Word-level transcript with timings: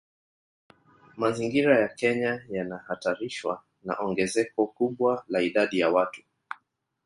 Mazingira 1.17 1.79
ya 1.81 1.87
Kenya 1.87 2.33
yanahatarishwa 2.49 3.63
na 3.85 3.93
ongezeko 4.05 4.61
kubwa 4.77 5.23
la 5.29 5.39
idadi 5.49 5.79
ya 5.79 5.89
watu 5.89 6.21